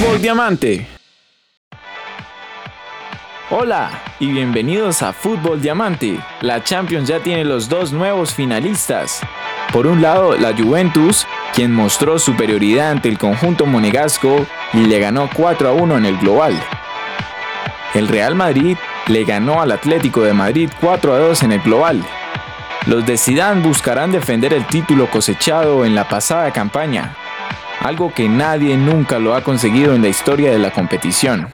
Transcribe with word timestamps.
Fútbol 0.00 0.22
Diamante. 0.22 0.86
Hola 3.50 3.90
y 4.18 4.32
bienvenidos 4.32 5.02
a 5.02 5.12
Fútbol 5.12 5.60
Diamante. 5.60 6.18
La 6.40 6.64
Champions 6.64 7.06
ya 7.06 7.20
tiene 7.20 7.44
los 7.44 7.68
dos 7.68 7.92
nuevos 7.92 8.32
finalistas. 8.32 9.20
Por 9.74 9.86
un 9.86 10.00
lado, 10.00 10.38
la 10.38 10.56
Juventus, 10.56 11.26
quien 11.52 11.74
mostró 11.74 12.18
superioridad 12.18 12.92
ante 12.92 13.10
el 13.10 13.18
conjunto 13.18 13.66
monegasco 13.66 14.46
y 14.72 14.86
le 14.86 15.00
ganó 15.00 15.28
4 15.34 15.68
a 15.68 15.72
1 15.72 15.98
en 15.98 16.06
el 16.06 16.16
global. 16.16 16.58
El 17.92 18.08
Real 18.08 18.34
Madrid 18.34 18.78
le 19.06 19.24
ganó 19.24 19.60
al 19.60 19.70
Atlético 19.70 20.22
de 20.22 20.32
Madrid 20.32 20.70
4 20.80 21.12
a 21.12 21.18
2 21.18 21.42
en 21.42 21.52
el 21.52 21.60
global. 21.60 22.02
Los 22.86 23.04
de 23.04 23.18
Zidane 23.18 23.60
buscarán 23.60 24.12
defender 24.12 24.54
el 24.54 24.66
título 24.66 25.10
cosechado 25.10 25.84
en 25.84 25.94
la 25.94 26.08
pasada 26.08 26.50
campaña, 26.52 27.14
algo 27.80 28.12
que 28.14 28.28
nadie 28.28 28.76
nunca 28.76 29.18
lo 29.18 29.34
ha 29.34 29.42
conseguido 29.42 29.94
en 29.94 30.02
la 30.02 30.08
historia 30.08 30.52
de 30.52 30.58
la 30.58 30.70
competición. 30.70 31.52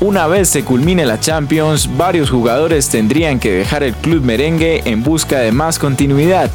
Una 0.00 0.26
vez 0.26 0.48
se 0.48 0.64
culmine 0.64 1.04
la 1.04 1.20
Champions, 1.20 1.96
varios 1.96 2.30
jugadores 2.30 2.88
tendrían 2.88 3.38
que 3.38 3.50
dejar 3.50 3.82
el 3.82 3.94
club 3.94 4.24
merengue 4.24 4.82
en 4.86 5.02
busca 5.02 5.40
de 5.40 5.52
más 5.52 5.78
continuidad. 5.78 6.50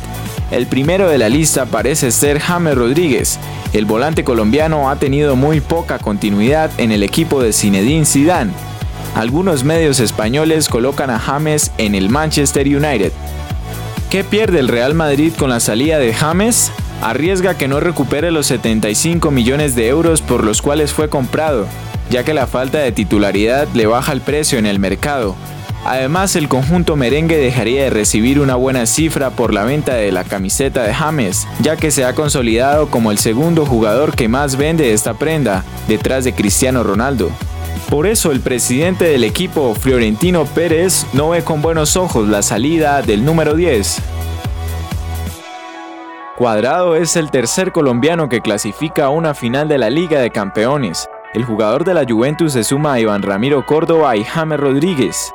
El 0.50 0.66
primero 0.66 1.10
de 1.10 1.20
la 1.20 1.30
lista 1.30 1.66
parece 1.66 2.12
ser 2.12 2.40
James 2.40 2.76
Rodríguez. 2.76 3.40
El 3.74 3.86
volante 3.86 4.24
colombiano 4.24 4.90
ha 4.90 4.96
tenido 4.96 5.36
muy 5.36 5.62
poca 5.62 6.00
continuidad 6.00 6.72
en 6.80 6.92
el 6.92 7.04
equipo 7.04 7.42
de 7.44 7.54
Zinedine 7.54 8.06
Zidane. 8.06 8.54
Algunos 9.16 9.64
medios 9.64 10.00
españoles 10.00 10.68
colocan 10.68 11.10
a 11.10 11.20
James 11.20 11.72
en 11.78 11.94
el 11.94 12.10
Manchester 12.10 12.66
United, 12.68 13.12
¿Qué 14.10 14.24
pierde 14.24 14.60
el 14.60 14.70
Real 14.70 14.94
Madrid 14.94 15.34
con 15.38 15.50
la 15.50 15.60
salida 15.60 16.00
de 16.00 16.14
James? 16.14 16.72
Arriesga 17.02 17.58
que 17.58 17.68
no 17.68 17.80
recupere 17.80 18.32
los 18.32 18.48
75 18.48 19.32
millones 19.32 19.76
de 19.76 19.88
euros 19.88 20.22
por 20.22 20.44
los 20.44 20.62
cuales 20.62 20.94
fue 20.94 21.10
comprado, 21.10 21.68
ya 22.10 22.24
que 22.24 22.34
la 22.34 22.48
falta 22.48 22.80
de 22.80 22.92
titularidad 22.92 23.68
le 23.74 23.86
baja 23.86 24.12
el 24.12 24.22
precio 24.22 24.58
en 24.58 24.66
el 24.66 24.80
mercado. 24.80 25.36
Además, 25.86 26.36
el 26.36 26.48
conjunto 26.48 26.96
merengue 26.96 27.38
dejaría 27.38 27.84
de 27.84 27.90
recibir 27.92 28.40
una 28.40 28.56
buena 28.56 28.88
cifra 28.88 29.30
por 29.30 29.54
la 29.54 29.66
venta 29.66 29.94
de 29.94 30.12
la 30.12 30.24
camiseta 30.24 30.82
de 30.82 30.96
James, 30.96 31.48
ya 31.62 31.76
que 31.76 31.92
se 31.92 32.06
ha 32.06 32.16
consolidado 32.16 32.90
como 32.90 33.12
el 33.12 33.20
segundo 33.20 33.68
jugador 33.68 34.16
que 34.16 34.28
más 34.28 34.56
vende 34.56 34.94
esta 34.94 35.14
prenda, 35.14 35.64
detrás 35.88 36.24
de 36.24 36.34
Cristiano 36.34 36.82
Ronaldo. 36.82 37.30
Por 37.90 38.08
eso 38.08 38.32
el 38.32 38.40
presidente 38.40 39.06
del 39.06 39.24
equipo, 39.24 39.76
Fiorentino 39.76 40.46
Pérez, 40.46 41.06
no 41.14 41.30
ve 41.30 41.44
con 41.44 41.62
buenos 41.62 41.96
ojos 41.98 42.28
la 42.28 42.42
salida 42.42 43.04
del 43.04 43.24
número 43.24 43.54
10. 43.54 44.15
Cuadrado 46.38 46.98
es 46.98 47.16
el 47.16 47.32
tercer 47.32 47.72
colombiano 47.72 48.28
que 48.28 48.42
clasifica 48.42 49.06
a 49.06 49.10
una 49.10 49.34
final 49.34 49.70
de 49.70 49.78
la 49.78 49.90
Liga 49.90 50.20
de 50.20 50.32
Campeones. 50.32 51.08
El 51.34 51.46
jugador 51.46 51.86
de 51.86 51.94
la 51.94 52.04
Juventus 52.06 52.52
se 52.52 52.66
suma 52.66 52.92
a 52.92 53.00
Iván 53.00 53.22
Ramiro 53.22 53.66
Córdoba 53.66 54.18
y 54.18 54.26
James 54.26 54.60
Rodríguez. 54.60 55.32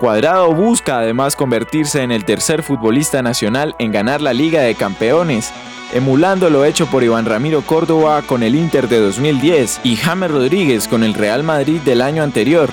Cuadrado 0.00 0.52
busca 0.52 0.98
además 0.98 1.36
convertirse 1.36 2.02
en 2.02 2.10
el 2.10 2.24
tercer 2.24 2.64
futbolista 2.64 3.22
nacional 3.22 3.76
en 3.78 3.92
ganar 3.92 4.20
la 4.20 4.32
Liga 4.32 4.62
de 4.62 4.74
Campeones, 4.74 5.52
emulando 5.92 6.50
lo 6.50 6.64
hecho 6.64 6.86
por 6.86 7.04
Iván 7.04 7.26
Ramiro 7.26 7.62
Córdoba 7.62 8.22
con 8.22 8.42
el 8.42 8.56
Inter 8.56 8.88
de 8.88 8.98
2010 8.98 9.82
y 9.84 9.94
James 9.94 10.32
Rodríguez 10.32 10.88
con 10.88 11.04
el 11.04 11.14
Real 11.14 11.44
Madrid 11.44 11.80
del 11.82 12.02
año 12.02 12.24
anterior. 12.24 12.68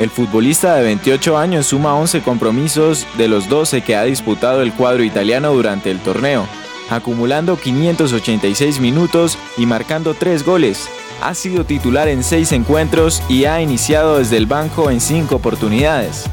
El 0.00 0.10
futbolista 0.10 0.74
de 0.74 0.82
28 0.82 1.38
años 1.38 1.66
suma 1.66 1.94
11 1.94 2.22
compromisos 2.22 3.06
de 3.16 3.28
los 3.28 3.48
12 3.48 3.82
que 3.82 3.94
ha 3.94 4.02
disputado 4.02 4.60
el 4.62 4.72
cuadro 4.72 5.04
italiano 5.04 5.52
durante 5.52 5.90
el 5.92 6.00
torneo, 6.00 6.48
acumulando 6.90 7.56
586 7.56 8.80
minutos 8.80 9.38
y 9.56 9.66
marcando 9.66 10.14
3 10.14 10.44
goles. 10.44 10.88
Ha 11.22 11.34
sido 11.34 11.64
titular 11.64 12.08
en 12.08 12.22
6 12.24 12.52
encuentros 12.52 13.22
y 13.28 13.44
ha 13.44 13.60
iniciado 13.60 14.18
desde 14.18 14.36
el 14.36 14.46
banco 14.46 14.90
en 14.90 15.00
5 15.00 15.34
oportunidades. 15.34 16.24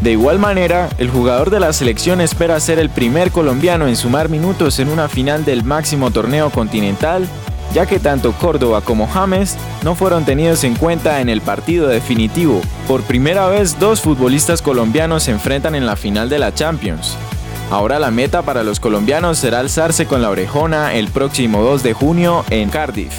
De 0.00 0.12
igual 0.12 0.38
manera, 0.38 0.88
el 0.98 1.10
jugador 1.10 1.50
de 1.50 1.58
la 1.58 1.72
selección 1.72 2.20
espera 2.20 2.60
ser 2.60 2.78
el 2.78 2.88
primer 2.88 3.32
colombiano 3.32 3.88
en 3.88 3.96
sumar 3.96 4.28
minutos 4.28 4.78
en 4.78 4.88
una 4.88 5.08
final 5.08 5.44
del 5.44 5.64
máximo 5.64 6.12
torneo 6.12 6.50
continental, 6.50 7.26
ya 7.74 7.84
que 7.84 7.98
tanto 7.98 8.32
Córdoba 8.32 8.80
como 8.80 9.08
James 9.08 9.56
no 9.82 9.96
fueron 9.96 10.24
tenidos 10.24 10.62
en 10.62 10.76
cuenta 10.76 11.20
en 11.20 11.28
el 11.28 11.40
partido 11.40 11.88
definitivo. 11.88 12.62
Por 12.86 13.02
primera 13.02 13.48
vez, 13.48 13.78
dos 13.80 14.00
futbolistas 14.00 14.62
colombianos 14.62 15.24
se 15.24 15.32
enfrentan 15.32 15.74
en 15.74 15.84
la 15.84 15.96
final 15.96 16.28
de 16.28 16.38
la 16.38 16.54
Champions. 16.54 17.16
Ahora 17.70 17.98
la 17.98 18.10
meta 18.10 18.42
para 18.42 18.62
los 18.62 18.80
colombianos 18.80 19.38
será 19.38 19.60
alzarse 19.60 20.06
con 20.06 20.22
la 20.22 20.30
orejona 20.30 20.94
el 20.94 21.08
próximo 21.08 21.62
2 21.62 21.82
de 21.82 21.92
junio 21.92 22.44
en 22.48 22.70
Cardiff. 22.70 23.12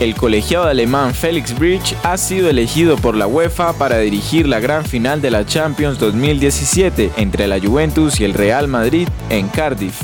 El 0.00 0.14
colegiado 0.14 0.66
alemán 0.66 1.14
Felix 1.14 1.58
Bridge 1.58 1.96
ha 2.02 2.18
sido 2.18 2.50
elegido 2.50 2.96
por 2.96 3.16
la 3.16 3.26
UEFA 3.26 3.72
para 3.72 3.96
dirigir 3.98 4.46
la 4.46 4.60
gran 4.60 4.84
final 4.84 5.22
de 5.22 5.30
la 5.30 5.46
Champions 5.46 5.98
2017 5.98 7.12
entre 7.16 7.46
la 7.46 7.58
Juventus 7.58 8.20
y 8.20 8.24
el 8.24 8.34
Real 8.34 8.68
Madrid 8.68 9.08
en 9.30 9.48
Cardiff. 9.48 10.02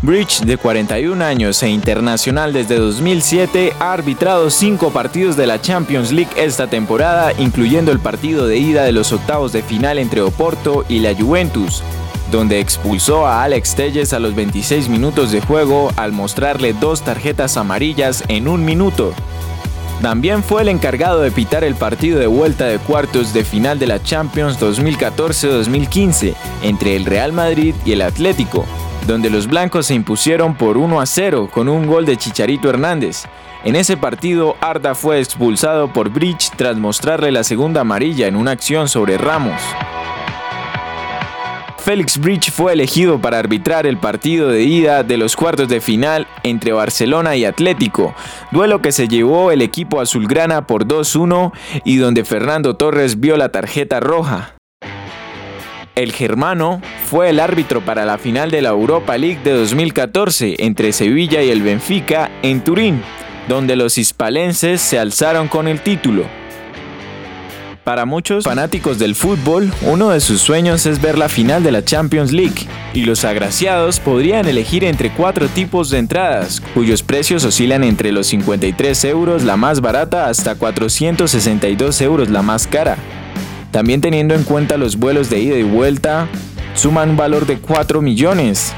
Bridge, 0.00 0.40
de 0.40 0.56
41 0.56 1.22
años 1.22 1.62
e 1.62 1.68
internacional 1.68 2.54
desde 2.54 2.78
2007, 2.78 3.74
ha 3.78 3.92
arbitrado 3.92 4.48
cinco 4.48 4.90
partidos 4.90 5.36
de 5.36 5.46
la 5.46 5.60
Champions 5.60 6.12
League 6.12 6.32
esta 6.36 6.66
temporada, 6.66 7.32
incluyendo 7.38 7.92
el 7.92 8.00
partido 8.00 8.46
de 8.46 8.56
ida 8.56 8.84
de 8.84 8.92
los 8.92 9.12
octavos 9.12 9.52
de 9.52 9.62
final 9.62 9.98
entre 9.98 10.22
Oporto 10.22 10.84
y 10.88 11.00
la 11.00 11.14
Juventus, 11.14 11.82
donde 12.34 12.58
expulsó 12.58 13.28
a 13.28 13.44
Alex 13.44 13.76
Telles 13.76 14.12
a 14.12 14.18
los 14.18 14.34
26 14.34 14.88
minutos 14.88 15.30
de 15.30 15.40
juego 15.40 15.92
al 15.94 16.10
mostrarle 16.10 16.72
dos 16.72 17.02
tarjetas 17.02 17.56
amarillas 17.56 18.24
en 18.26 18.48
un 18.48 18.64
minuto. 18.64 19.14
También 20.02 20.42
fue 20.42 20.62
el 20.62 20.68
encargado 20.68 21.20
de 21.20 21.30
pitar 21.30 21.62
el 21.62 21.76
partido 21.76 22.18
de 22.18 22.26
vuelta 22.26 22.64
de 22.64 22.80
cuartos 22.80 23.32
de 23.32 23.44
final 23.44 23.78
de 23.78 23.86
la 23.86 24.02
Champions 24.02 24.58
2014-2015 24.60 26.34
entre 26.62 26.96
el 26.96 27.04
Real 27.04 27.32
Madrid 27.32 27.72
y 27.84 27.92
el 27.92 28.02
Atlético, 28.02 28.66
donde 29.06 29.30
los 29.30 29.46
blancos 29.46 29.86
se 29.86 29.94
impusieron 29.94 30.56
por 30.56 30.76
1 30.76 31.00
a 31.00 31.06
0 31.06 31.50
con 31.52 31.68
un 31.68 31.86
gol 31.86 32.04
de 32.04 32.16
Chicharito 32.16 32.68
Hernández. 32.68 33.26
En 33.62 33.76
ese 33.76 33.96
partido, 33.96 34.56
Arda 34.60 34.96
fue 34.96 35.20
expulsado 35.20 35.92
por 35.92 36.10
Bridge 36.10 36.50
tras 36.56 36.76
mostrarle 36.76 37.30
la 37.30 37.44
segunda 37.44 37.82
amarilla 37.82 38.26
en 38.26 38.34
una 38.34 38.50
acción 38.50 38.88
sobre 38.88 39.18
Ramos. 39.18 39.62
Félix 41.84 42.16
Bridge 42.16 42.50
fue 42.50 42.72
elegido 42.72 43.20
para 43.20 43.38
arbitrar 43.38 43.86
el 43.86 43.98
partido 43.98 44.48
de 44.48 44.62
ida 44.62 45.02
de 45.02 45.18
los 45.18 45.36
cuartos 45.36 45.68
de 45.68 45.82
final 45.82 46.26
entre 46.42 46.72
Barcelona 46.72 47.36
y 47.36 47.44
Atlético, 47.44 48.14
duelo 48.52 48.80
que 48.80 48.90
se 48.90 49.06
llevó 49.06 49.50
el 49.50 49.60
equipo 49.60 50.00
azulgrana 50.00 50.66
por 50.66 50.86
2-1 50.86 51.52
y 51.84 51.98
donde 51.98 52.24
Fernando 52.24 52.74
Torres 52.78 53.20
vio 53.20 53.36
la 53.36 53.50
tarjeta 53.50 54.00
roja. 54.00 54.56
El 55.94 56.12
germano 56.12 56.80
fue 57.04 57.28
el 57.28 57.38
árbitro 57.38 57.82
para 57.82 58.06
la 58.06 58.16
final 58.16 58.50
de 58.50 58.62
la 58.62 58.70
Europa 58.70 59.18
League 59.18 59.40
de 59.44 59.52
2014 59.52 60.56
entre 60.60 60.90
Sevilla 60.90 61.42
y 61.42 61.50
el 61.50 61.60
Benfica 61.60 62.30
en 62.40 62.64
Turín, 62.64 63.02
donde 63.46 63.76
los 63.76 63.98
hispalenses 63.98 64.80
se 64.80 64.98
alzaron 64.98 65.48
con 65.48 65.68
el 65.68 65.82
título. 65.82 66.24
Para 67.84 68.06
muchos 68.06 68.44
fanáticos 68.44 68.98
del 68.98 69.14
fútbol, 69.14 69.70
uno 69.82 70.08
de 70.08 70.20
sus 70.20 70.40
sueños 70.40 70.86
es 70.86 71.02
ver 71.02 71.18
la 71.18 71.28
final 71.28 71.62
de 71.62 71.70
la 71.70 71.84
Champions 71.84 72.32
League, 72.32 72.66
y 72.94 73.04
los 73.04 73.26
agraciados 73.26 74.00
podrían 74.00 74.48
elegir 74.48 74.84
entre 74.84 75.12
cuatro 75.12 75.48
tipos 75.48 75.90
de 75.90 75.98
entradas, 75.98 76.62
cuyos 76.72 77.02
precios 77.02 77.44
oscilan 77.44 77.84
entre 77.84 78.10
los 78.10 78.28
53 78.28 79.04
euros 79.04 79.44
la 79.44 79.58
más 79.58 79.82
barata 79.82 80.30
hasta 80.30 80.54
462 80.54 82.00
euros 82.00 82.30
la 82.30 82.40
más 82.40 82.66
cara. 82.66 82.96
También 83.70 84.00
teniendo 84.00 84.34
en 84.34 84.44
cuenta 84.44 84.78
los 84.78 84.96
vuelos 84.96 85.28
de 85.28 85.40
ida 85.40 85.58
y 85.58 85.62
vuelta, 85.62 86.26
suman 86.74 87.10
un 87.10 87.16
valor 87.18 87.44
de 87.44 87.58
4 87.58 88.00
millones. 88.00 88.74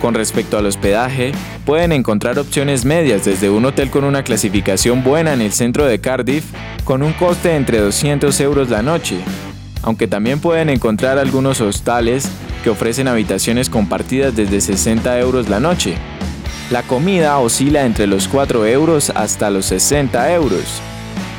Con 0.00 0.14
respecto 0.14 0.56
al 0.56 0.66
hospedaje, 0.66 1.32
pueden 1.66 1.90
encontrar 1.90 2.38
opciones 2.38 2.84
medias 2.84 3.24
desde 3.24 3.50
un 3.50 3.64
hotel 3.64 3.90
con 3.90 4.04
una 4.04 4.22
clasificación 4.22 5.02
buena 5.02 5.32
en 5.32 5.40
el 5.40 5.50
centro 5.52 5.86
de 5.86 6.00
Cardiff 6.00 6.44
con 6.84 7.02
un 7.02 7.12
coste 7.12 7.56
entre 7.56 7.78
200 7.78 8.38
euros 8.40 8.70
la 8.70 8.82
noche, 8.82 9.16
aunque 9.82 10.06
también 10.06 10.38
pueden 10.38 10.68
encontrar 10.68 11.18
algunos 11.18 11.60
hostales 11.60 12.28
que 12.62 12.70
ofrecen 12.70 13.08
habitaciones 13.08 13.68
compartidas 13.68 14.36
desde 14.36 14.60
60 14.60 15.18
euros 15.18 15.48
la 15.48 15.58
noche. 15.58 15.96
La 16.70 16.84
comida 16.84 17.36
oscila 17.38 17.84
entre 17.84 18.06
los 18.06 18.28
4 18.28 18.66
euros 18.66 19.10
hasta 19.10 19.50
los 19.50 19.66
60 19.66 20.32
euros. 20.32 20.80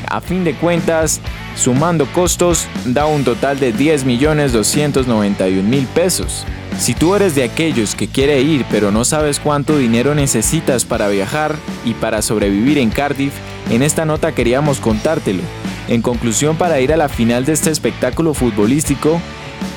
A 0.10 0.20
fin 0.22 0.44
de 0.44 0.56
cuentas, 0.56 1.22
sumando 1.56 2.08
costos, 2.08 2.68
da 2.86 3.06
un 3.06 3.24
total 3.24 3.60
de 3.60 3.74
10.291.000 3.74 5.86
pesos. 5.88 6.46
Si 6.80 6.94
tú 6.94 7.14
eres 7.14 7.36
de 7.36 7.44
aquellos 7.44 7.94
que 7.94 8.08
quiere 8.08 8.42
ir 8.42 8.66
pero 8.72 8.90
no 8.90 9.04
sabes 9.04 9.42
cuánto 9.42 9.78
dinero 9.78 10.16
necesitas 10.16 10.86
para 10.86 11.10
viajar 11.10 11.56
y 11.84 11.94
para 11.94 12.22
sobrevivir 12.22 12.78
en 12.78 12.90
Cardiff, 12.90 13.34
en 13.70 13.84
esta 13.84 14.06
nota 14.06 14.32
queríamos 14.32 14.80
contártelo. 14.80 15.44
En 15.90 16.02
conclusión, 16.02 16.56
para 16.56 16.80
ir 16.80 16.94
a 16.94 16.98
la 16.98 17.10
final 17.10 17.44
de 17.44 17.52
este 17.52 17.70
espectáculo 17.70 18.34
futbolístico, 18.34 19.20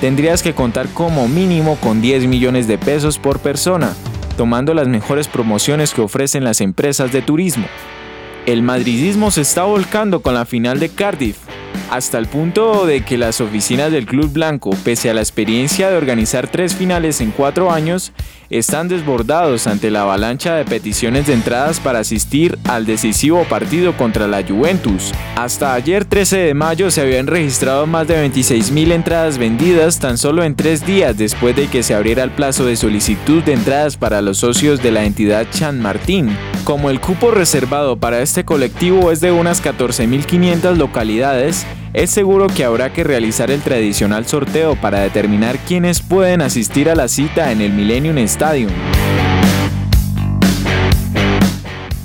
tendrías 0.00 0.44
que 0.44 0.54
contar 0.54 0.88
como 0.90 1.26
mínimo 1.26 1.76
con 1.76 2.00
10 2.00 2.26
millones 2.26 2.68
de 2.68 2.78
pesos 2.78 3.18
por 3.18 3.40
persona, 3.40 3.94
tomando 4.36 4.72
las 4.72 4.86
mejores 4.86 5.26
promociones 5.26 5.92
que 5.92 6.02
ofrecen 6.02 6.44
las 6.44 6.60
empresas 6.60 7.10
de 7.12 7.20
turismo. 7.20 7.66
El 8.46 8.62
madridismo 8.62 9.32
se 9.32 9.40
está 9.40 9.64
volcando 9.64 10.20
con 10.20 10.34
la 10.34 10.44
final 10.44 10.78
de 10.78 10.88
Cardiff, 10.88 11.38
hasta 11.92 12.16
el 12.16 12.26
punto 12.26 12.86
de 12.86 13.04
que 13.04 13.18
las 13.18 13.42
oficinas 13.42 13.92
del 13.92 14.06
Club 14.06 14.32
Blanco, 14.32 14.70
pese 14.82 15.10
a 15.10 15.14
la 15.14 15.20
experiencia 15.20 15.90
de 15.90 15.98
organizar 15.98 16.48
tres 16.48 16.74
finales 16.74 17.20
en 17.20 17.32
cuatro 17.32 17.70
años, 17.70 18.12
están 18.48 18.88
desbordados 18.88 19.66
ante 19.66 19.90
la 19.90 20.02
avalancha 20.02 20.54
de 20.54 20.64
peticiones 20.64 21.26
de 21.26 21.34
entradas 21.34 21.80
para 21.80 21.98
asistir 21.98 22.58
al 22.64 22.86
decisivo 22.86 23.44
partido 23.44 23.94
contra 23.94 24.26
la 24.26 24.42
Juventus. 24.42 25.12
Hasta 25.36 25.74
ayer 25.74 26.06
13 26.06 26.38
de 26.38 26.54
mayo 26.54 26.90
se 26.90 27.02
habían 27.02 27.26
registrado 27.26 27.86
más 27.86 28.08
de 28.08 28.26
26.000 28.26 28.92
entradas 28.92 29.36
vendidas 29.36 29.98
tan 29.98 30.16
solo 30.16 30.44
en 30.44 30.56
tres 30.56 30.86
días 30.86 31.18
después 31.18 31.54
de 31.56 31.68
que 31.68 31.82
se 31.82 31.94
abriera 31.94 32.24
el 32.24 32.30
plazo 32.30 32.64
de 32.64 32.76
solicitud 32.76 33.42
de 33.42 33.52
entradas 33.52 33.98
para 33.98 34.22
los 34.22 34.38
socios 34.38 34.82
de 34.82 34.92
la 34.92 35.04
entidad 35.04 35.46
Chan 35.50 35.78
Martín. 35.78 36.34
Como 36.64 36.88
el 36.88 37.00
cupo 37.00 37.32
reservado 37.32 37.98
para 37.98 38.22
este 38.22 38.46
colectivo 38.46 39.12
es 39.12 39.20
de 39.20 39.32
unas 39.32 39.62
14.500 39.62 40.76
localidades, 40.76 41.66
es 41.94 42.10
seguro 42.10 42.46
que 42.46 42.64
habrá 42.64 42.92
que 42.92 43.04
realizar 43.04 43.50
el 43.50 43.60
tradicional 43.60 44.26
sorteo 44.26 44.76
para 44.76 45.00
determinar 45.00 45.58
quiénes 45.58 46.00
pueden 46.00 46.40
asistir 46.40 46.88
a 46.88 46.94
la 46.94 47.08
cita 47.08 47.52
en 47.52 47.60
el 47.60 47.72
Millennium 47.72 48.16
Stadium. 48.18 48.70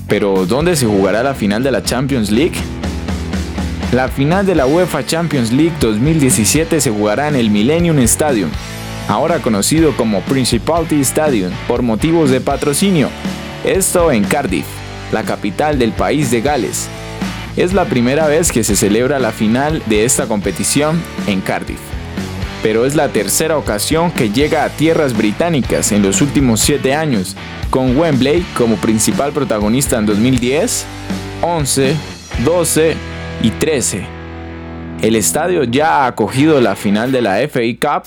Pero, 0.08 0.46
¿dónde 0.46 0.76
se 0.76 0.86
jugará 0.86 1.24
la 1.24 1.34
final 1.34 1.64
de 1.64 1.72
la 1.72 1.84
Champions 1.84 2.32
League? 2.32 2.56
La 3.92 4.10
final 4.10 4.46
de 4.46 4.56
la 4.56 4.66
UEFA 4.66 5.06
Champions 5.06 5.52
League 5.52 5.74
2017 5.80 6.82
se 6.82 6.92
jugará 6.92 7.30
en 7.30 7.36
el 7.36 7.50
Millennium 7.50 8.00
Stadium, 8.00 8.50
ahora 9.08 9.40
conocido 9.40 9.96
como 9.96 10.22
Principality 10.22 11.00
Stadium 11.02 11.52
por 11.68 11.82
motivos 11.82 12.30
de 12.30 12.42
patrocinio, 12.42 13.10
esto 13.64 14.12
en 14.12 14.26
Cardiff, 14.26 14.66
la 15.14 15.24
capital 15.24 15.80
del 15.80 15.94
país 15.94 16.30
de 16.32 16.42
Gales. 16.42 16.90
Es 17.58 17.74
la 17.74 17.86
primera 17.86 18.28
vez 18.28 18.52
que 18.52 18.64
se 18.64 18.76
celebra 18.76 19.18
la 19.18 19.32
final 19.32 19.82
de 19.88 20.06
esta 20.06 20.28
competición 20.28 21.02
en 21.26 21.42
Cardiff, 21.42 21.80
pero 22.62 22.86
es 22.86 22.94
la 22.94 23.10
tercera 23.10 23.58
ocasión 23.58 24.12
que 24.12 24.30
llega 24.30 24.64
a 24.64 24.70
tierras 24.70 25.18
británicas 25.18 25.92
en 25.92 26.04
los 26.04 26.22
últimos 26.22 26.60
7 26.60 26.94
años, 26.94 27.36
con 27.72 27.98
Wembley 27.98 28.46
como 28.56 28.76
principal 28.76 29.32
protagonista 29.32 29.98
en 29.98 30.06
2010, 30.06 30.86
11, 31.42 31.96
12 32.46 32.96
y 33.42 33.50
13. 33.50 34.06
El 35.02 35.16
estadio 35.16 35.64
ya 35.64 36.04
ha 36.04 36.08
acogido 36.08 36.62
la 36.62 36.76
final 36.76 37.12
de 37.12 37.24
la 37.24 37.40
FA 37.48 37.62
Cup 37.82 38.04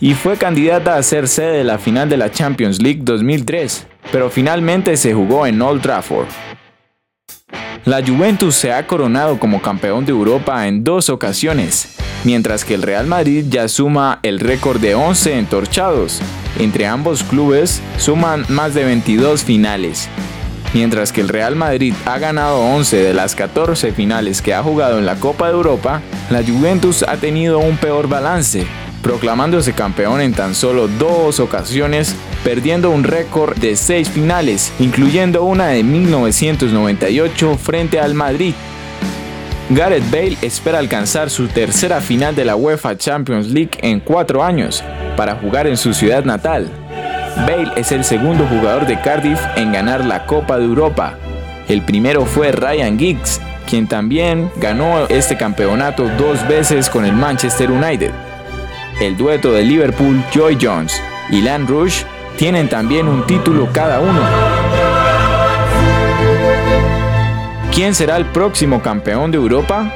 y 0.00 0.14
fue 0.14 0.38
candidata 0.38 0.96
a 0.96 1.02
ser 1.02 1.28
sede 1.28 1.58
de 1.58 1.64
la 1.64 1.76
final 1.76 2.08
de 2.08 2.16
la 2.16 2.30
Champions 2.30 2.80
League 2.80 3.00
2003, 3.02 3.86
pero 4.10 4.30
finalmente 4.30 4.96
se 4.96 5.12
jugó 5.12 5.46
en 5.46 5.60
Old 5.60 5.82
Trafford. 5.82 6.28
La 7.84 8.04
Juventus 8.04 8.54
se 8.56 8.72
ha 8.72 8.86
coronado 8.86 9.38
como 9.38 9.62
campeón 9.62 10.04
de 10.04 10.10
Europa 10.10 10.66
en 10.66 10.84
dos 10.84 11.08
ocasiones, 11.08 11.96
mientras 12.24 12.64
que 12.64 12.74
el 12.74 12.82
Real 12.82 13.06
Madrid 13.06 13.46
ya 13.48 13.68
suma 13.68 14.18
el 14.22 14.40
récord 14.40 14.80
de 14.80 14.94
11 14.94 15.38
entorchados. 15.38 16.20
Entre 16.58 16.86
ambos 16.86 17.22
clubes 17.22 17.80
suman 17.96 18.44
más 18.48 18.74
de 18.74 18.84
22 18.84 19.44
finales. 19.44 20.08
Mientras 20.74 21.12
que 21.12 21.22
el 21.22 21.28
Real 21.28 21.56
Madrid 21.56 21.94
ha 22.04 22.18
ganado 22.18 22.60
11 22.60 22.96
de 22.96 23.14
las 23.14 23.34
14 23.34 23.92
finales 23.92 24.42
que 24.42 24.52
ha 24.52 24.62
jugado 24.62 24.98
en 24.98 25.06
la 25.06 25.14
Copa 25.14 25.46
de 25.46 25.54
Europa, 25.54 26.02
la 26.30 26.42
Juventus 26.42 27.04
ha 27.04 27.16
tenido 27.16 27.58
un 27.58 27.78
peor 27.78 28.08
balance, 28.08 28.66
proclamándose 29.02 29.72
campeón 29.72 30.20
en 30.20 30.34
tan 30.34 30.54
solo 30.54 30.88
dos 30.88 31.40
ocasiones, 31.40 32.14
perdiendo 32.44 32.90
un 32.90 33.04
récord 33.04 33.56
de 33.58 33.76
seis 33.76 34.08
finales, 34.08 34.72
incluyendo 34.78 35.44
una 35.44 35.68
de 35.68 35.82
1998 35.82 37.56
frente 37.56 38.00
al 38.00 38.14
Madrid. 38.14 38.54
Gareth 39.70 40.10
Bale 40.10 40.38
espera 40.40 40.78
alcanzar 40.78 41.28
su 41.28 41.48
tercera 41.48 42.00
final 42.00 42.34
de 42.34 42.44
la 42.44 42.56
UEFA 42.56 42.96
Champions 42.96 43.48
League 43.48 43.72
en 43.82 44.00
cuatro 44.00 44.42
años, 44.42 44.82
para 45.16 45.34
jugar 45.34 45.66
en 45.66 45.76
su 45.76 45.92
ciudad 45.92 46.24
natal. 46.24 46.70
Bale 47.46 47.72
es 47.76 47.92
el 47.92 48.02
segundo 48.02 48.46
jugador 48.46 48.86
de 48.86 49.00
Cardiff 49.00 49.40
en 49.56 49.72
ganar 49.72 50.04
la 50.04 50.24
Copa 50.24 50.58
de 50.58 50.64
Europa. 50.64 51.18
El 51.68 51.82
primero 51.82 52.24
fue 52.24 52.50
Ryan 52.50 52.98
Giggs, 52.98 53.40
quien 53.68 53.86
también 53.86 54.50
ganó 54.56 55.06
este 55.08 55.36
campeonato 55.36 56.08
dos 56.16 56.46
veces 56.48 56.88
con 56.88 57.04
el 57.04 57.12
Manchester 57.12 57.70
United. 57.70 58.10
El 59.02 59.16
dueto 59.16 59.52
de 59.52 59.64
Liverpool, 59.64 60.24
Joy 60.32 60.56
Jones 60.60 61.00
y 61.30 61.42
Lan 61.42 61.66
Rush 61.66 62.04
tienen 62.38 62.68
también 62.68 63.08
un 63.08 63.26
título 63.26 63.68
cada 63.72 63.98
uno. 63.98 64.20
¿Quién 67.74 67.96
será 67.96 68.16
el 68.16 68.26
próximo 68.26 68.80
campeón 68.80 69.32
de 69.32 69.38
Europa? 69.38 69.92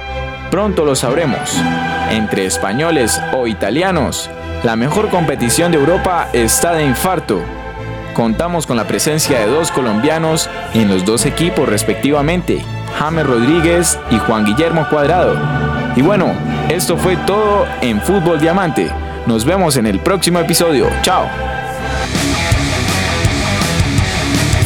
Pronto 0.51 0.85
lo 0.85 0.97
sabremos. 0.97 1.57
Entre 2.11 2.45
españoles 2.45 3.23
o 3.33 3.47
italianos, 3.47 4.29
la 4.65 4.75
mejor 4.75 5.09
competición 5.09 5.71
de 5.71 5.79
Europa 5.79 6.29
está 6.33 6.75
de 6.75 6.85
infarto. 6.85 7.41
Contamos 8.13 8.67
con 8.67 8.77
la 8.77 8.89
presencia 8.89 9.39
de 9.39 9.47
dos 9.47 9.71
colombianos 9.71 10.51
en 10.75 10.89
los 10.89 11.05
dos 11.05 11.25
equipos 11.27 11.69
respectivamente, 11.69 12.65
James 12.99 13.25
Rodríguez 13.25 13.99
y 14.11 14.19
Juan 14.19 14.45
Guillermo 14.45 14.89
Cuadrado. 14.91 15.37
Y 15.95 16.03
bueno, 16.03 16.35
esto 16.69 16.97
fue 16.97 17.17
todo 17.19 17.67
en 17.81 18.01
Fútbol 18.01 18.41
Diamante. 18.41 18.91
Nos 19.27 19.45
vemos 19.45 19.77
en 19.77 19.87
el 19.87 20.01
próximo 20.01 20.41
episodio. 20.41 20.89
Chao. 21.03 21.29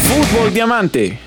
Fútbol 0.07 0.53
Diamante. 0.53 1.26